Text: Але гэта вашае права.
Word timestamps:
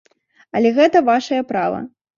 Але 0.59 0.71
гэта 0.79 1.05
вашае 1.13 1.41
права. 1.55 1.89